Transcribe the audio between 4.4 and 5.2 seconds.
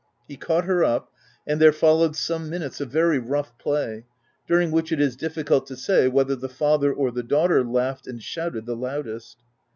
during which it is